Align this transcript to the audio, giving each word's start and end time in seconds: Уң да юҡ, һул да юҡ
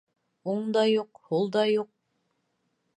Уң 0.53 0.63
да 0.77 0.85
юҡ, 0.93 1.21
һул 1.29 1.47
да 1.59 1.69
юҡ 1.73 1.93